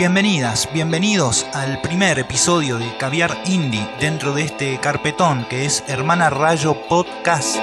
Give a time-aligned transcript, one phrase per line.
[0.00, 6.30] Bienvenidas, bienvenidos al primer episodio de Caviar Indie dentro de este carpetón que es Hermana
[6.30, 7.58] Rayo Podcast.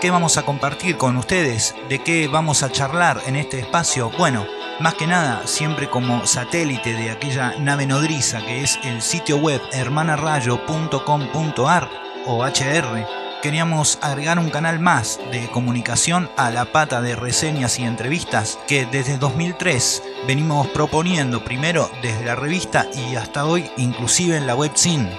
[0.00, 1.76] ¿Qué vamos a compartir con ustedes?
[1.88, 4.10] ¿De qué vamos a charlar en este espacio?
[4.18, 4.44] Bueno,
[4.80, 9.62] más que nada, siempre como satélite de aquella nave nodriza que es el sitio web
[9.70, 11.88] hermanarayo.com.ar
[12.26, 17.84] o HR, queríamos agregar un canal más de comunicación a la pata de reseñas y
[17.84, 24.46] entrevistas que desde 2003 venimos proponiendo primero desde la revista y hasta hoy inclusive en
[24.46, 25.10] la webzine.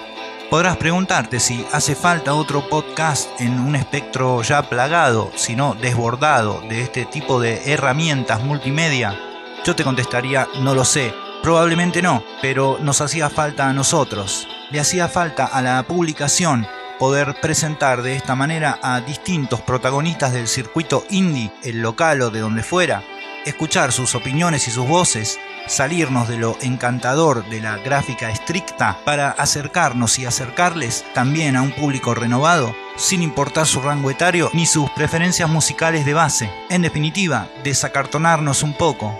[0.50, 6.60] Podrás preguntarte si hace falta otro podcast en un espectro ya plagado, si no desbordado,
[6.68, 9.16] de este tipo de herramientas multimedia.
[9.64, 14.48] Yo te contestaría, no lo sé, probablemente no, pero nos hacía falta a nosotros.
[14.70, 16.66] Le hacía falta a la publicación
[17.00, 22.40] poder presentar de esta manera a distintos protagonistas del circuito indie, el local o de
[22.40, 23.02] donde fuera,
[23.46, 29.30] escuchar sus opiniones y sus voces, salirnos de lo encantador de la gráfica estricta para
[29.30, 34.90] acercarnos y acercarles también a un público renovado, sin importar su rango etario ni sus
[34.90, 36.50] preferencias musicales de base.
[36.68, 39.18] En definitiva, desacartonarnos un poco.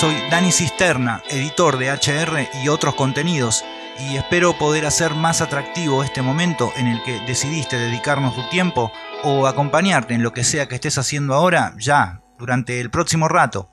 [0.00, 3.66] Soy Dani Cisterna, editor de HR y otros contenidos
[3.98, 8.90] y espero poder hacer más atractivo este momento en el que decidiste dedicarnos tu tiempo
[9.24, 13.68] o acompañarte en lo que sea que estés haciendo ahora, ya, durante el próximo rato.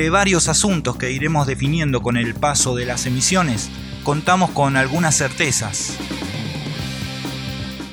[0.00, 3.68] Entre varios asuntos que iremos definiendo con el paso de las emisiones,
[4.02, 5.98] contamos con algunas certezas.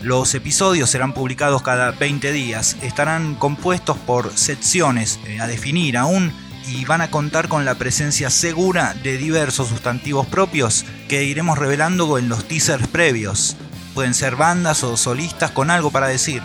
[0.01, 6.31] Los episodios serán publicados cada 20 días, estarán compuestos por secciones eh, a definir aún
[6.69, 12.17] y van a contar con la presencia segura de diversos sustantivos propios que iremos revelando
[12.17, 13.57] en los teasers previos.
[13.93, 16.41] Pueden ser bandas o solistas con algo para decir.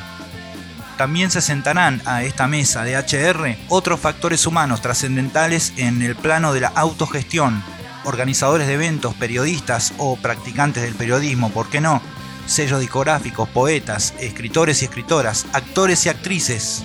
[1.03, 6.53] También se sentarán a esta mesa de HR otros factores humanos trascendentales en el plano
[6.53, 7.61] de la autogestión,
[8.05, 12.01] organizadores de eventos, periodistas o practicantes del periodismo, ¿por qué no?
[12.47, 16.85] sellos discográficos, poetas, escritores y escritoras, actores y actrices.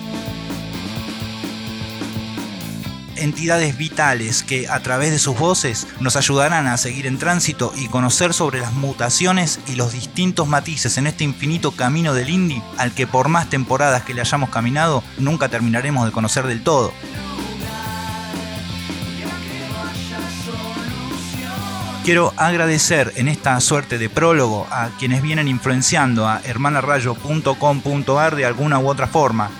[3.18, 7.88] Entidades vitales que a través de sus voces nos ayudarán a seguir en tránsito y
[7.88, 12.92] conocer sobre las mutaciones y los distintos matices en este infinito camino del indie al
[12.92, 16.92] que por más temporadas que le hayamos caminado nunca terminaremos de conocer del todo.
[22.08, 28.78] quiero agradecer en esta suerte de prólogo a quienes vienen influenciando a hermanarayo.com.ar de alguna
[28.78, 29.50] u otra forma.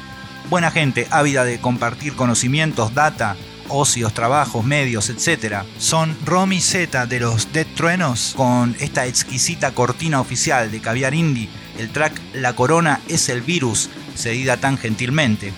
[0.49, 3.37] Buena gente, ávida de compartir conocimientos, data,
[3.69, 5.63] ocios, trabajos, medios, etc.
[5.79, 11.49] Son Romy Z de los Dead Truenos con esta exquisita cortina oficial de Caviar Indie,
[11.79, 15.53] el track La Corona es el virus, cedida tan gentilmente.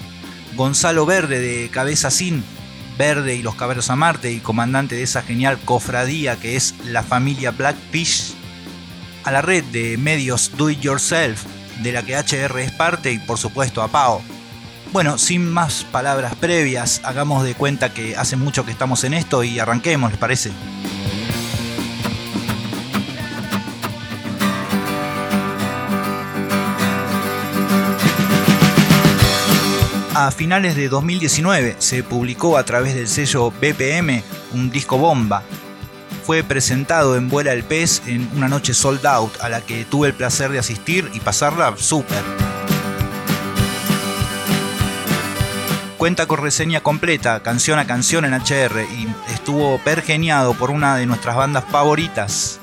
[0.57, 2.45] Gonzalo Verde de Cabeza Sin
[2.99, 7.03] Verde y los Caballos a Marte y comandante de esa genial cofradía que es la
[7.03, 8.35] familia Blackfish,
[9.25, 11.45] a la red de medios Do It Yourself
[11.83, 14.21] de la que HR es parte y por supuesto a Pau.
[14.93, 19.45] Bueno, sin más palabras previas, hagamos de cuenta que hace mucho que estamos en esto
[19.45, 20.51] y arranquemos, ¿les parece?
[30.13, 35.45] A finales de 2019 se publicó a través del sello BPM un disco bomba.
[36.25, 40.09] Fue presentado en Vuela el Pez en una noche sold out a la que tuve
[40.09, 42.50] el placer de asistir y pasarla súper.
[46.01, 51.05] Cuenta con reseña completa, canción a canción en HR y estuvo pergeniado por una de
[51.05, 52.59] nuestras bandas favoritas.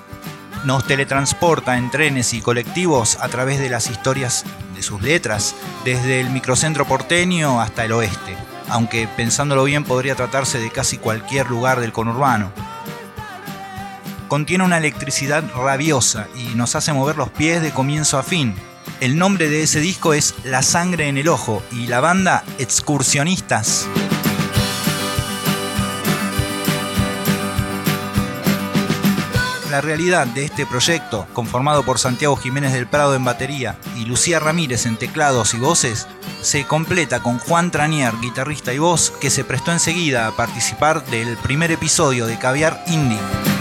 [0.66, 4.44] Nos teletransporta en trenes y colectivos a través de las historias
[4.74, 5.54] de sus letras,
[5.86, 8.36] desde el microcentro porteño hasta el oeste,
[8.70, 12.52] aunque pensándolo bien podría tratarse de casi cualquier lugar del conurbano.
[14.30, 18.56] Contiene una electricidad rabiosa y nos hace mover los pies de comienzo a fin.
[19.00, 23.88] El nombre de ese disco es La sangre en el ojo y la banda Excursionistas.
[29.70, 34.40] La realidad de este proyecto, conformado por Santiago Jiménez del Prado en batería y Lucía
[34.40, 36.08] Ramírez en teclados y voces,
[36.42, 41.36] se completa con Juan Tranier, guitarrista y voz, que se prestó enseguida a participar del
[41.38, 43.57] primer episodio de Caviar Indie.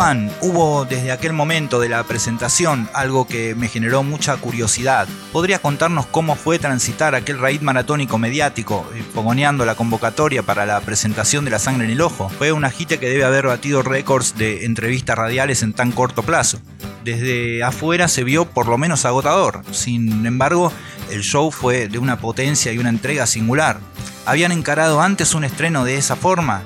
[0.00, 5.06] Juan, hubo desde aquel momento de la presentación algo que me generó mucha curiosidad.
[5.30, 10.80] ¿Podría contarnos cómo fue transitar aquel raíz maratónico mediático, eh, fogoneando la convocatoria para la
[10.80, 12.30] presentación de La Sangre en el Ojo?
[12.30, 16.58] Fue una agite que debe haber batido récords de entrevistas radiales en tan corto plazo.
[17.04, 19.60] Desde afuera se vio por lo menos agotador.
[19.70, 20.72] Sin embargo,
[21.10, 23.78] el show fue de una potencia y una entrega singular.
[24.24, 26.62] ¿Habían encarado antes un estreno de esa forma?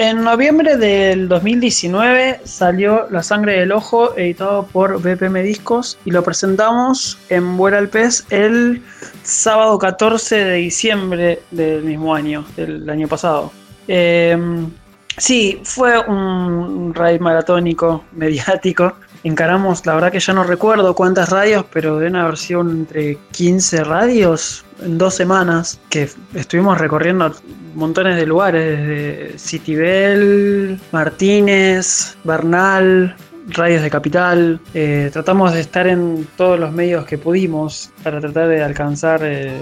[0.00, 6.22] En noviembre del 2019 salió La Sangre del Ojo, editado por BPM Discos, y lo
[6.22, 8.80] presentamos en Vuela al Pez el
[9.24, 13.50] sábado 14 de diciembre del mismo año, del año pasado.
[13.88, 14.70] Em,
[15.16, 18.94] sí, fue un raid maratónico, mediático.
[19.24, 23.84] Encaramos, la verdad que ya no recuerdo cuántas radios, pero deben haber sido entre 15
[23.84, 27.34] radios en dos semanas que estuvimos recorriendo
[27.74, 33.16] montones de lugares, desde Citibel, Martínez, Bernal,
[33.48, 34.60] radios de capital.
[34.74, 39.60] Eh, tratamos de estar en todos los medios que pudimos para tratar de alcanzar, eh,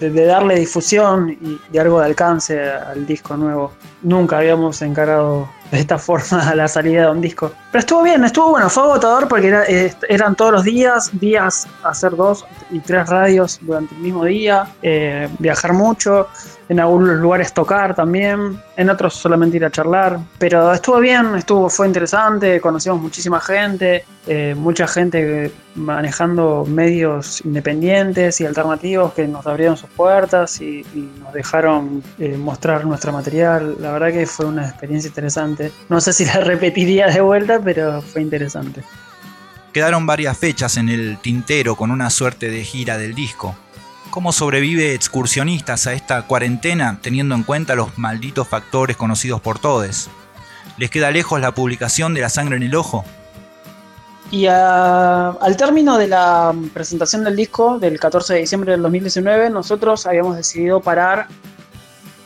[0.00, 3.72] de, darle difusión y, y, algo de alcance al disco nuevo.
[4.02, 7.52] Nunca habíamos encarado de esta forma la salida de un disco.
[7.74, 12.14] Pero estuvo bien, estuvo bueno, fue agotador porque eh, eran todos los días, días hacer
[12.14, 16.28] dos y tres radios durante el mismo día, eh, viajar mucho,
[16.68, 21.68] en algunos lugares tocar también, en otros solamente ir a charlar, pero estuvo bien, estuvo,
[21.68, 29.46] fue interesante, conocimos muchísima gente, eh, mucha gente manejando medios independientes y alternativos que nos
[29.46, 30.86] abrieron sus puertas y
[31.20, 32.02] nos dejaron
[32.38, 35.72] mostrar nuestro material, la verdad que fue una experiencia interesante.
[35.88, 38.82] No sé si la repetiría de vuelta, pero fue interesante.
[39.72, 43.56] Quedaron varias fechas en el tintero con una suerte de gira del disco.
[44.10, 50.08] ¿Cómo sobrevive excursionistas a esta cuarentena teniendo en cuenta los malditos factores conocidos por todos?
[50.76, 53.04] ¿Les queda lejos la publicación de La Sangre en el Ojo?
[54.30, 60.06] Y al término de la presentación del disco del 14 de diciembre del 2019, nosotros
[60.06, 61.28] habíamos decidido parar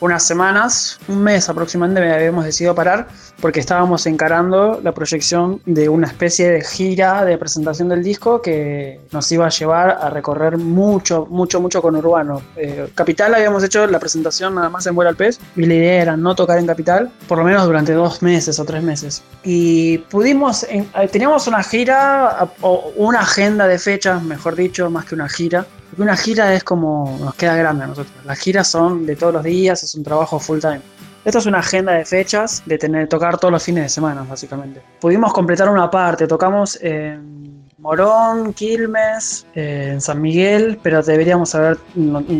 [0.01, 3.07] unas semanas, un mes aproximadamente habíamos decidido parar
[3.41, 8.99] porque estábamos encarando la proyección de una especie de gira de presentación del disco que
[9.11, 12.41] nos iba a llevar a recorrer mucho, mucho, mucho con Urbano.
[12.55, 16.01] Eh, Capital habíamos hecho la presentación nada más en Vuela al Pez y la idea
[16.01, 19.23] era no tocar en Capital, por lo menos durante dos meses o tres meses.
[19.43, 25.15] Y pudimos, eh, teníamos una gira o una agenda de fechas, mejor dicho, más que
[25.15, 25.65] una gira,
[25.99, 28.13] una gira es como nos queda grande a nosotros.
[28.25, 30.81] Las giras son de todos los días, es un trabajo full time.
[31.25, 34.81] Esto es una agenda de fechas, de tener tocar todos los fines de semana, básicamente.
[35.01, 41.77] Pudimos completar una parte, tocamos en Morón, Quilmes, en San Miguel, pero deberíamos haber,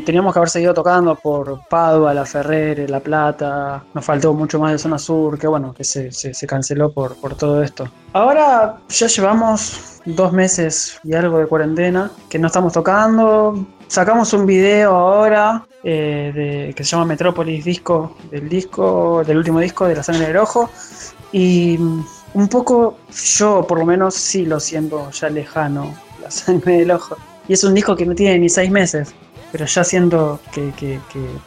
[0.05, 3.83] teníamos que haber seguido tocando por Padua, La Ferrere, La Plata.
[3.94, 7.35] Nos faltó mucho más de zona sur, que bueno, que se, se canceló por, por
[7.35, 7.89] todo esto.
[8.13, 13.65] Ahora ya llevamos dos meses y algo de cuarentena, que no estamos tocando.
[13.88, 19.88] Sacamos un video ahora eh, que se llama Metrópolis Disco, del disco, del último disco
[19.88, 20.69] de La Sangre del Ojo.
[21.31, 21.77] Y
[22.33, 22.97] un poco
[23.38, 27.17] yo por lo menos sí lo siento ya lejano, La Sangre del Ojo.
[27.47, 29.13] Y es un disco que no tiene ni seis meses.
[29.51, 31.00] Pero ya siento que, que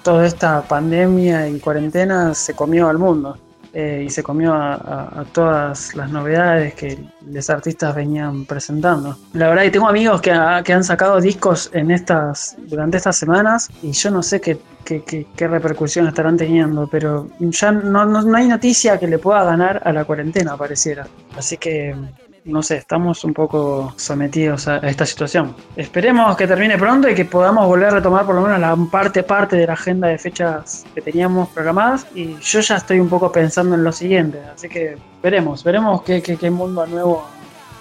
[0.03, 3.39] toda esta pandemia y cuarentena se comió al mundo.
[3.75, 9.17] Eh, y se comió a, todas las novedades que los artistas venían presentando.
[9.33, 13.71] La verdad que tengo amigos que, que, han sacado discos en estas, durante estas semanas
[13.83, 18.37] y yo no sé qué, qué, qué, repercusión estarán teniendo, pero ya no, no, no
[18.37, 21.07] hay noticia que le pueda ganar a la cuarentena, pareciera.
[21.35, 21.97] Así que
[22.45, 25.55] no sé, estamos un poco sometidos a esta situación.
[25.77, 29.23] Esperemos que termine pronto y que podamos volver a retomar por lo menos la parte
[29.23, 32.07] parte de la agenda de fechas que teníamos programadas.
[32.15, 36.23] Y yo ya estoy un poco pensando en lo siguiente, así que veremos, veremos qué,
[36.23, 37.29] qué, mundo nuevo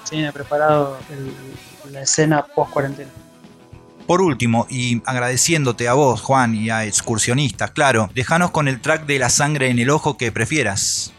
[0.10, 0.98] tiene preparado
[1.92, 3.10] la escena post cuarentena.
[4.06, 9.06] Por último, y agradeciéndote a vos, Juan, y a excursionistas, claro, déjanos con el track
[9.06, 11.14] de la sangre en el ojo que prefieras.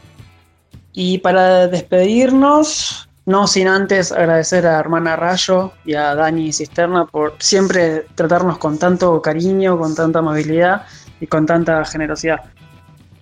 [0.92, 7.34] Y para despedirnos, no sin antes agradecer a Hermana Rayo y a Dani Cisterna por
[7.38, 10.82] siempre tratarnos con tanto cariño, con tanta amabilidad
[11.20, 12.40] y con tanta generosidad.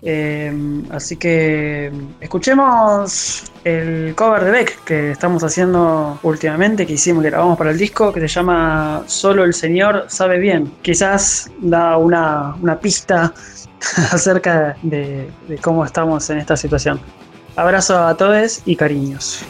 [0.02, 7.28] Eh, así que escuchemos el cover de Beck que estamos haciendo últimamente, que hicimos, que
[7.28, 10.72] grabamos para el disco, que se llama Solo el Señor sabe bien.
[10.80, 13.34] Quizás da una, pista
[14.12, 15.30] acerca de
[15.60, 16.98] cómo estamos en esta situación.
[17.56, 19.44] Abrazo a todos y cariños.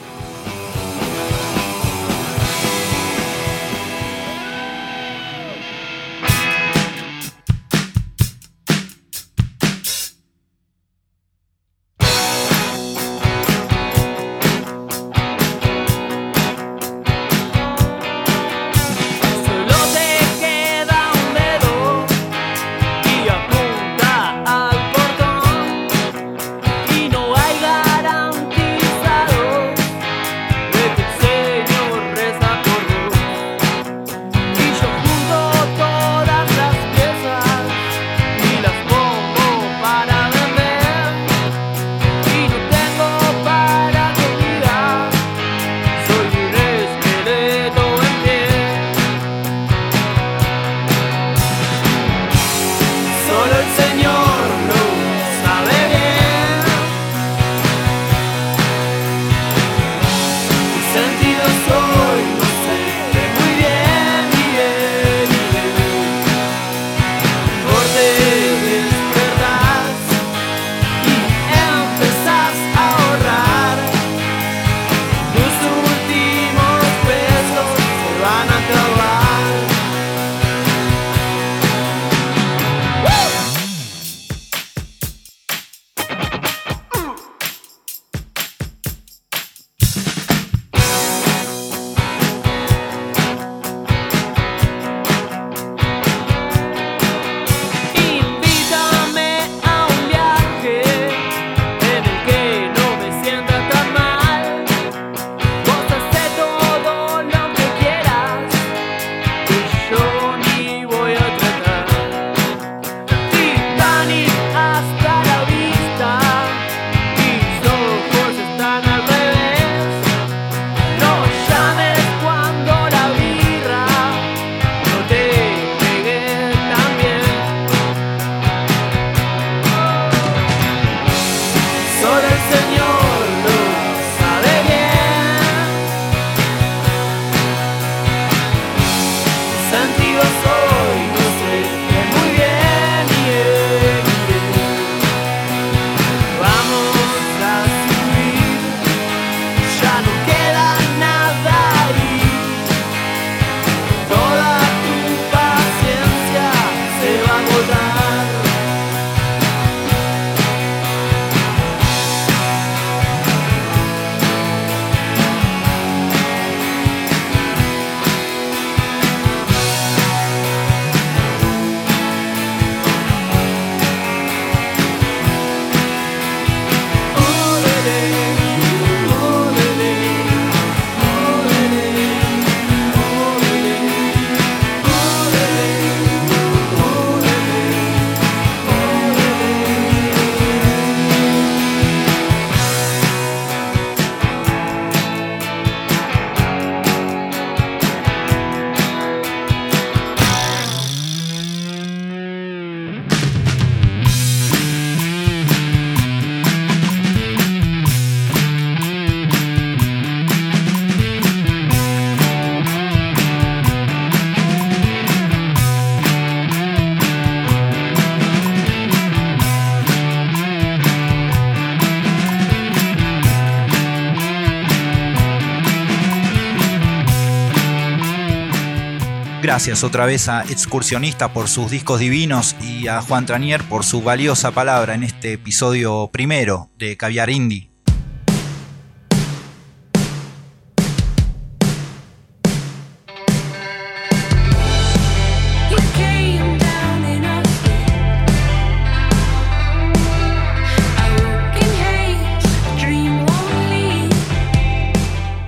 [229.50, 234.00] Gracias otra vez a Excursionista por sus discos divinos y a Juan Tranier por su
[234.00, 237.69] valiosa palabra en este episodio primero de Caviar Indie.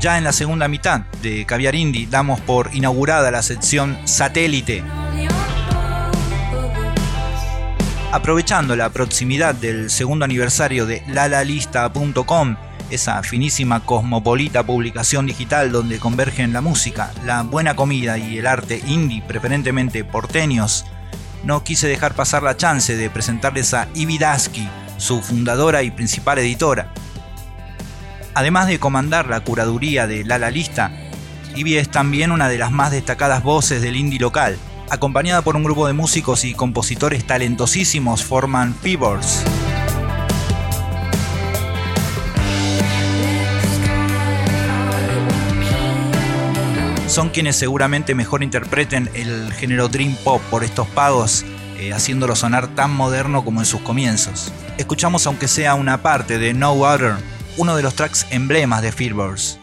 [0.03, 4.83] Ya en la segunda mitad de Caviar Indie damos por inaugurada la sección Satélite.
[8.11, 12.57] Aprovechando la proximidad del segundo aniversario de lalalista.com,
[12.91, 18.83] esa finísima cosmopolita publicación digital donde convergen la música, la buena comida y el arte
[18.85, 20.85] indie, preferentemente porteños,
[21.45, 26.41] no quise dejar pasar la chance de presentarles a Ivy Dasky, su fundadora y principal
[26.41, 26.93] editora.
[28.35, 30.91] Además de comandar la curaduría de La La Lista,
[31.55, 34.57] Ivy es también una de las más destacadas voces del indie local.
[34.89, 39.45] Acompañada por un grupo de músicos y compositores talentosísimos, forman Fevers.
[47.07, 51.45] Son quienes seguramente mejor interpreten el género Dream Pop por estos pagos,
[51.79, 54.51] eh, haciéndolo sonar tan moderno como en sus comienzos.
[54.79, 57.17] Escuchamos aunque sea una parte de No Water,
[57.57, 59.59] uno de los tracks emblemas de Feelbirds.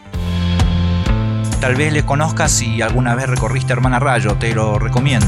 [1.60, 5.26] Tal vez le conozcas si alguna vez recorriste Hermana Rayo, te lo recomiendo.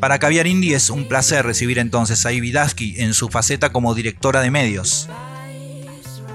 [0.00, 3.94] Para Caviar Indie es un placer recibir entonces a Ivy Dasky en su faceta como
[3.94, 5.10] directora de medios.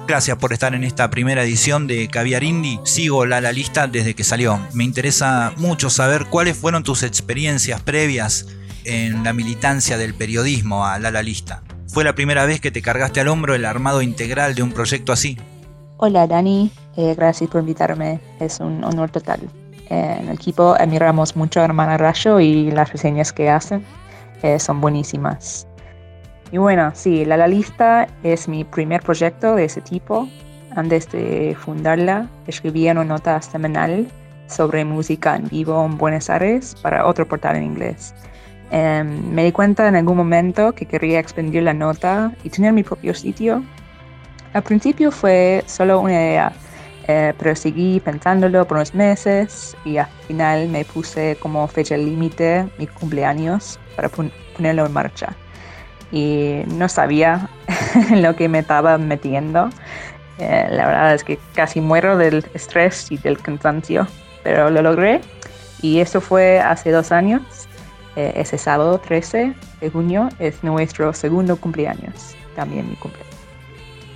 [0.08, 2.80] Gracias por estar en esta primera edición de Caviar Indie.
[2.84, 4.60] Sigo la, la lista desde que salió.
[4.74, 8.46] Me interesa mucho saber cuáles fueron tus experiencias previas
[8.84, 11.64] en la militancia del periodismo a la, la lista.
[11.88, 15.12] ¿Fue la primera vez que te cargaste al hombro el armado integral de un proyecto
[15.12, 15.40] así?
[15.98, 18.20] Hola Dani, eh, gracias por invitarme.
[18.40, 19.40] Es un honor total.
[19.90, 23.84] En el equipo admiramos mucho a Hermana Rayo y las reseñas que hacen
[24.42, 25.68] eh, son buenísimas.
[26.52, 30.28] Y bueno, sí, La La Lista es mi primer proyecto de ese tipo.
[30.76, 34.08] Antes de fundarla, escribí una nota semanal
[34.48, 38.14] sobre música en vivo en Buenos Aires para otro portal en inglés.
[38.72, 42.84] Em, me di cuenta en algún momento que quería expandir la nota y tener mi
[42.84, 43.64] propio sitio.
[44.54, 46.54] Al principio fue solo una idea,
[47.08, 52.68] eh, pero seguí pensándolo por unos meses y al final me puse como fecha límite
[52.80, 55.36] mi cumpleaños para ponerlo en marcha
[56.12, 57.50] y no sabía
[58.12, 59.70] en lo que me estaba metiendo.
[60.40, 64.08] Eh, la verdad es que casi muero del estrés y del cansancio,
[64.44, 65.22] pero lo logré
[65.82, 67.44] y eso fue hace dos años.
[68.16, 73.35] Eh, ese sábado 13 de junio es nuestro segundo cumpleaños, también mi cumpleaños.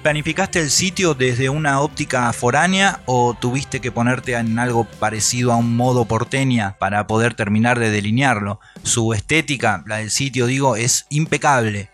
[0.09, 5.55] ¿Planificaste el sitio desde una óptica foránea o tuviste que ponerte en algo parecido a
[5.55, 8.59] un modo porteña para poder terminar de delinearlo?
[8.81, 11.91] Su estética, la del sitio, digo, es impecable.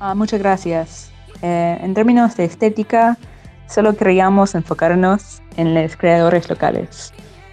[0.00, 1.10] Ah, muchas gracias.
[1.42, 3.18] Eh, en términos de estética,
[3.66, 7.12] solo queríamos enfocarnos en los creadores locales.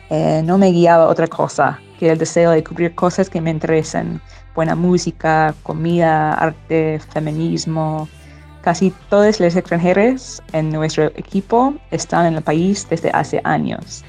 [0.10, 4.21] Eh, no me guiaba otra cosa que el deseo de cubrir cosas que me interesan.
[4.56, 8.08] Buena música, comida, arte, feminismo,
[8.65, 14.04] Casi todos los extranjeros en nuestro equipo están en el país desde hace años.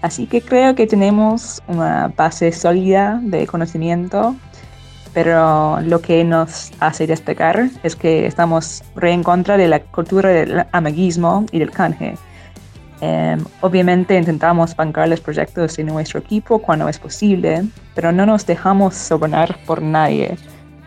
[0.00, 4.36] Así que creo que tenemos una base sólida de conocimiento,
[5.12, 10.28] pero lo que nos hace destacar es que estamos re en contra de la cultura
[10.30, 12.14] del amiguismo y del canje.
[13.00, 17.64] Em, obviamente intentamos bancar los proyectos de nuestro equipo cuando es posible,
[17.96, 20.36] pero no nos dejamos sobornar por nadie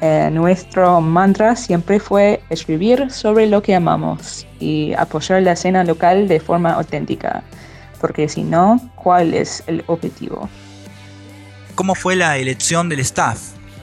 [0.02, 6.28] eh, nuestro mantra siempre fue escribir sobre lo que amamos y apoyar la escena local
[6.28, 7.44] de forma auténtica,
[8.00, 10.48] porque si no, ¿cuál es el objetivo?
[11.76, 13.40] ¿Cómo fue la elección del staff?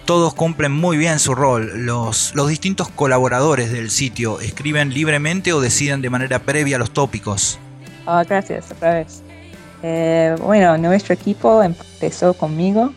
[0.06, 1.84] Todos cumplen muy bien su rol.
[1.84, 7.58] Los, los distintos colaboradores del sitio escriben libremente o deciden de manera previa los tópicos.
[8.06, 9.22] Ah, gracias, otra vez.
[9.82, 12.92] Eh, bueno, nuestro equipo empezó conmigo,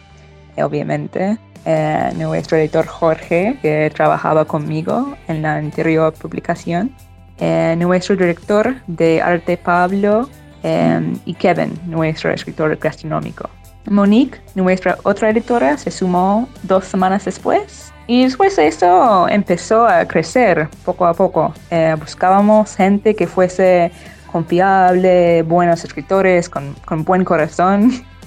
[0.57, 1.37] obviamente.
[1.71, 6.91] Eh, nuestro editor Jorge, que trabajaba conmigo en la anterior publicación,
[7.37, 10.27] eh, nuestro director de arte Pablo
[10.63, 13.51] eh, y Kevin, nuestro escritor gastronómico.
[13.85, 20.05] Monique, nuestra otra editora, se sumó dos semanas después y después de eso empezó a
[20.05, 21.53] crecer poco a poco.
[21.99, 23.91] buscábamos gente que fuese
[24.31, 27.91] confiable, buenos escritores, con, con buen corazón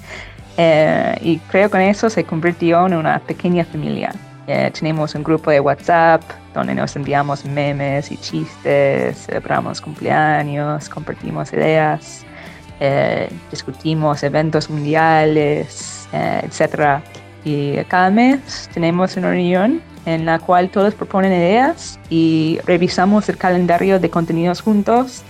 [0.57, 4.13] eh, y creo que con eso se convirtió en una pequeña familia.
[4.47, 6.21] Eh, tenemos un grupo de WhatsApp
[6.53, 12.25] donde nos enviamos memes y chistes, celebramos cumpleaños, compartimos ideas,
[12.79, 17.01] eh, discutimos eventos mundiales, etc.
[17.45, 23.37] Y cada mes tenemos una reunión en la cual todos proponen ideas y revisamos el
[23.37, 25.23] calendario de contenidos juntos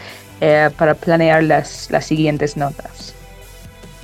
[0.77, 3.15] para planear las, las siguientes notas.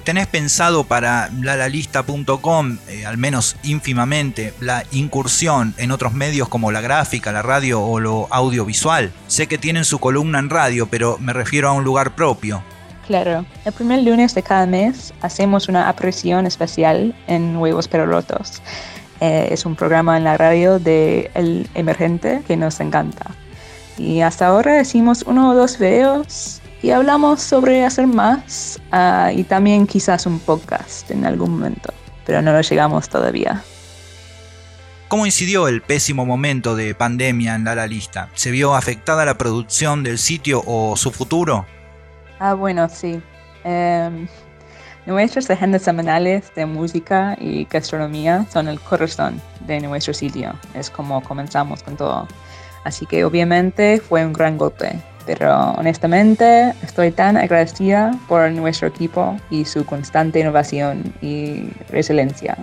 [0.10, 6.82] ¿Tenés pensado para lalalista.com, eh, al menos ínfimamente, la incursión en otros medios como la
[6.82, 9.12] gráfica, la radio o lo audiovisual?
[9.28, 12.64] Sé que tienen su columna en radio, pero me refiero a un lugar propio.
[13.06, 18.64] Claro, el primer lunes de cada mes hacemos una aparición especial en Huevos Pero Rotos.
[19.22, 23.28] Eh, es un programa en la radio de El Emergente que nos encanta.
[24.00, 29.44] Y hasta ahora hicimos uno o dos videos y hablamos sobre hacer más ah, y
[29.44, 31.94] también quizás un podcast en algún momento,
[32.26, 33.64] pero no lo llegamos todavía.
[35.10, 38.30] ¿Cómo incidió el pésimo momento de pandemia en la, lista?
[38.36, 41.66] ¿Se vio afectada la producción del sitio o su futuro?
[42.38, 43.20] Ah, bueno, sí.
[43.64, 44.28] Eh,
[45.08, 50.54] nuestras agendas semanales de música y gastronomía son el corazón de nuestro sitio.
[50.76, 52.28] Es como comenzamos con todo.
[52.84, 59.38] Así que obviamente fue un gran golpe pero honestamente estoy tan agradecida por nuestro equipo
[59.52, 62.58] y su constante innovación y resiliencia.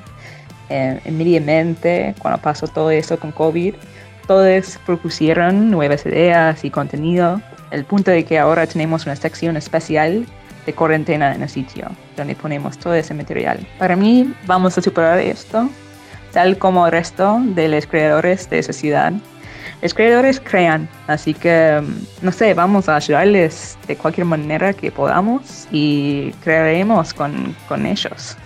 [0.68, 3.76] Eh, inmediatamente, cuando pasó todo eso con COVID,
[4.26, 10.26] todos propusieron nuevas ideas y contenido, el punto de que ahora tenemos una sección especial
[10.66, 13.64] de cuarentena en el sitio, donde ponemos todo ese material.
[13.78, 15.70] Para mí, vamos a superar esto,
[16.32, 19.12] tal como el resto de los creadores de esa ciudad
[19.82, 24.90] los creadores crean, así que mm, no sé, vamos a ayudarles de cualquier manera que
[24.90, 28.36] podamos y crearemos con, con ellos.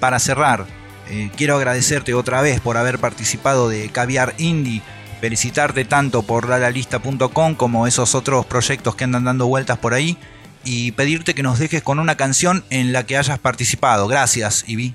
[0.00, 0.66] Para cerrar,
[1.10, 4.82] eh, quiero agradecerte otra vez por haber participado de Caviar Indie,
[5.20, 10.18] felicitarte tanto por lalalista.com como esos otros proyectos que andan dando vueltas por ahí
[10.64, 14.06] y pedirte que nos dejes con una canción en la que hayas participado.
[14.06, 14.94] Gracias, Ivy.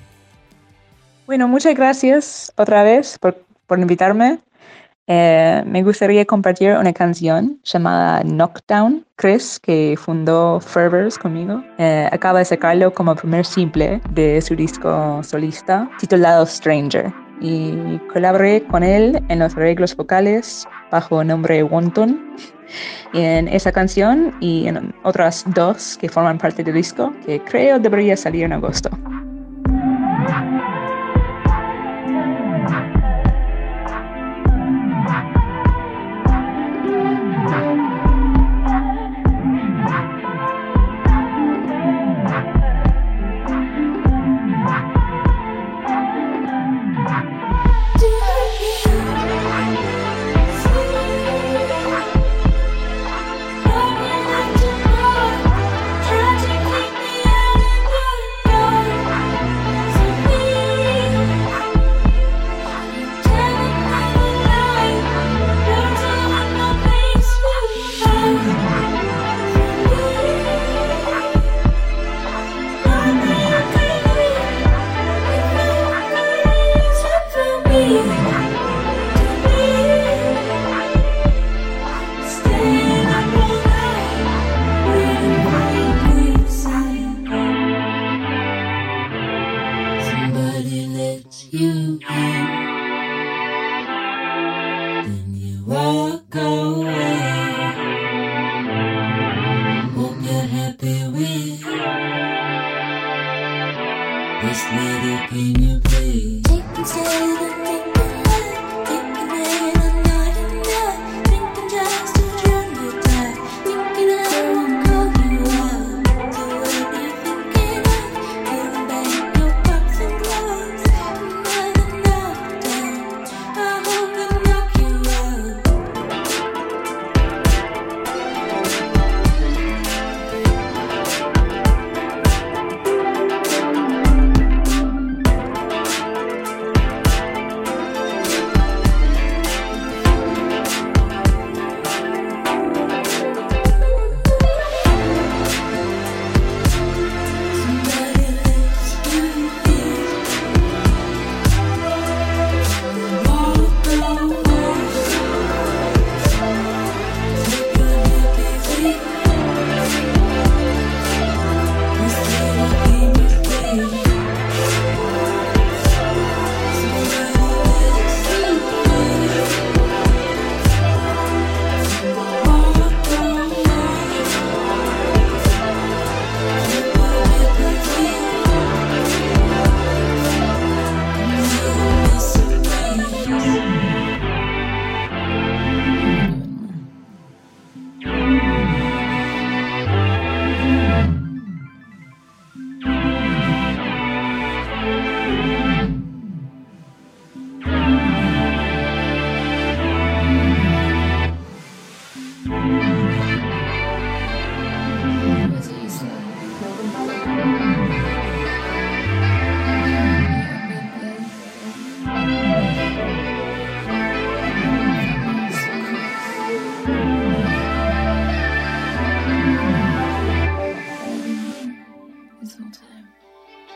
[1.26, 4.38] Bueno, muchas gracias otra vez por, por invitarme.
[5.06, 9.04] Eh, me gustaría compartir una canción llamada Knockdown.
[9.16, 15.22] Chris, que fundó Fervors conmigo, eh, acaba de sacarlo como primer simple de su disco
[15.22, 17.12] solista titulado Stranger.
[17.40, 22.34] Y colaboré con él en los arreglos vocales bajo nombre Wonton.
[23.12, 28.16] En esa canción y en otras dos que forman parte del disco, que creo debería
[28.16, 28.90] salir en agosto.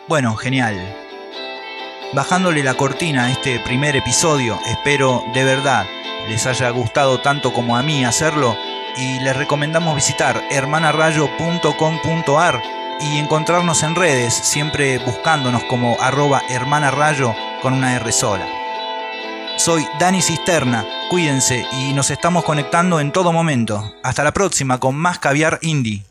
[0.09, 0.75] Bueno, genial.
[2.14, 5.87] Bajándole la cortina a este primer episodio, espero de verdad
[6.29, 8.57] les haya gustado tanto como a mí hacerlo
[8.97, 12.62] y les recomendamos visitar hermanarayo.com.ar
[13.01, 18.47] y encontrarnos en redes, siempre buscándonos como arroba hermanarayo con una R sola.
[19.57, 23.92] Soy Dani Cisterna, cuídense y nos estamos conectando en todo momento.
[24.03, 26.08] Hasta la próxima con más caviar indie.